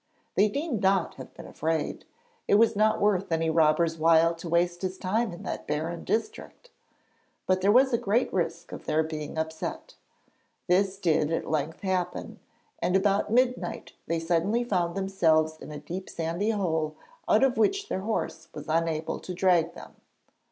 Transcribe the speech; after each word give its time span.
They 0.33 0.49
need 0.49 0.81
not 0.81 1.13
have 1.17 1.31
been 1.35 1.45
afraid; 1.45 2.05
it 2.47 2.55
was 2.55 2.75
not 2.75 2.99
worth 2.99 3.31
any 3.31 3.51
robber's 3.51 3.99
while 3.99 4.33
to 4.33 4.49
waste 4.49 4.81
his 4.81 4.97
time 4.97 5.31
in 5.31 5.43
that 5.43 5.67
barren 5.67 6.05
district; 6.05 6.71
but 7.45 7.61
there 7.61 7.71
was 7.71 7.93
a 7.93 7.99
great 7.99 8.33
risk 8.33 8.71
of 8.71 8.87
their 8.87 9.03
being 9.03 9.37
upset. 9.37 9.93
This 10.65 10.97
did 10.97 11.31
at 11.31 11.51
length 11.51 11.81
happen, 11.81 12.39
and 12.79 12.95
about 12.95 13.31
midnight 13.31 13.91
they 14.07 14.19
suddenly 14.19 14.63
found 14.63 14.95
themselves 14.97 15.57
in 15.61 15.69
a 15.71 15.77
deep 15.77 16.09
sandy 16.09 16.49
hole 16.49 16.95
out 17.29 17.43
of 17.43 17.57
which 17.57 17.87
their 17.87 18.01
horse 18.01 18.47
was 18.55 18.67
unable 18.67 19.19
to 19.19 19.35
drag 19.35 19.75
them. 19.75 19.95